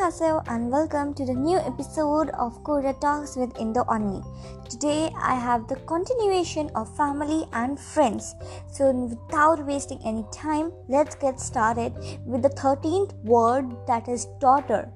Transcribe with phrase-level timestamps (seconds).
[0.00, 4.24] Annyeonghaseyo and welcome to the new episode of Korea Talks with Indo Unnie.
[4.66, 8.34] Today I have the continuation of family and friends.
[8.72, 11.92] So without wasting any time, let's get started
[12.24, 14.90] with the 13th word that is daughter.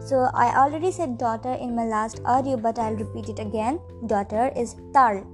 [0.00, 3.80] So I already said daughter in my last audio but I'll repeat it again.
[4.06, 5.26] Daughter is tal.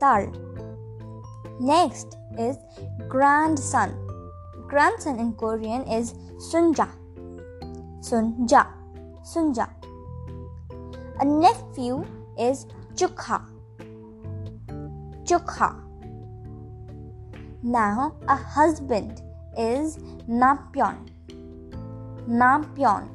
[0.00, 0.30] Tal.
[1.58, 2.58] Next is
[3.08, 3.96] grandson.
[4.68, 6.12] Grandson in Korean is
[6.50, 6.90] sunja.
[8.04, 8.66] Sunja.
[9.24, 9.66] Sunja.
[11.20, 12.04] A nephew
[12.38, 13.40] is Chukha.
[15.24, 15.80] Chukha.
[17.62, 19.22] Now a husband
[19.56, 19.96] is
[20.28, 21.08] Napyon.
[22.28, 23.08] Napyon.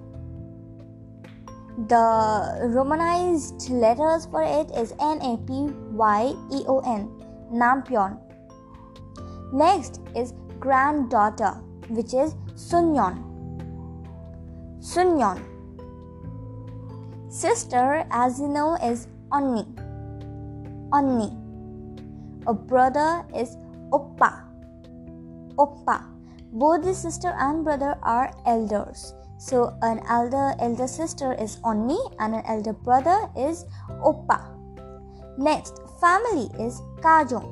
[1.88, 7.08] The romanized letters for it is N A P Y E O N.
[7.54, 8.18] Napyon.
[9.54, 13.29] Next is granddaughter, which is Sunyon.
[14.80, 15.44] Sunyon.
[17.30, 19.68] Sister, as you know, is Onni.
[20.90, 21.30] Onni.
[22.48, 23.58] A brother is
[23.92, 24.48] Oppa.
[25.60, 26.08] Oppa.
[26.54, 29.14] Both the sister and brother are elders.
[29.38, 33.66] So an elder elder sister is Onni and an elder brother is
[34.02, 34.48] Oppa.
[35.38, 37.46] Next, family is Kajong.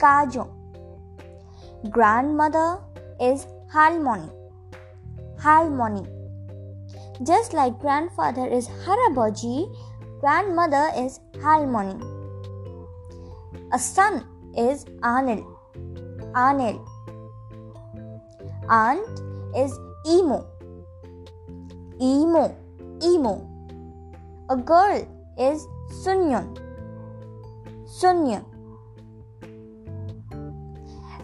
[0.00, 0.50] Kajong.
[1.90, 2.80] Grandmother
[3.20, 4.41] is Halmoni.
[5.42, 6.06] Halmoni.
[7.26, 9.74] Just like grandfather is Harabaji,
[10.20, 11.98] grandmother is Halmoni.
[13.72, 14.24] A son
[14.56, 15.44] is Anil.
[16.34, 16.78] Anil.
[18.68, 19.20] Aunt
[19.56, 20.46] is Emo.
[22.00, 22.56] Emo.
[23.02, 23.34] Emo.
[24.48, 25.06] A girl
[25.38, 25.66] is
[26.04, 26.56] Sunyon.
[27.86, 28.44] Sunyon.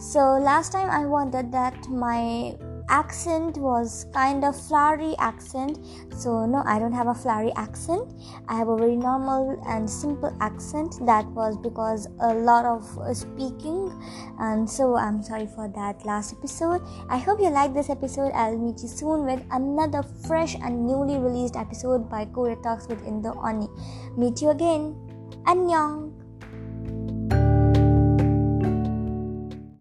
[0.00, 2.56] So last time I wondered that my
[2.88, 5.78] accent was kind of flowery accent.
[6.10, 8.12] So no i don't have a flowery accent.
[8.48, 10.98] I have a very normal and simple accent.
[11.06, 13.92] That was because a lot of uh, speaking.
[14.40, 16.82] And so i'm sorry for that last episode.
[17.08, 18.32] I hope you like this episode.
[18.32, 23.06] I'll meet you soon with another fresh and newly released episode by korea talks with
[23.06, 23.70] indo unnie.
[24.16, 24.96] Meet you again.
[25.46, 26.07] Annyeong